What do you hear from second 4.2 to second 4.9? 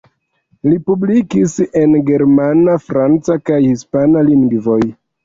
lingvoj.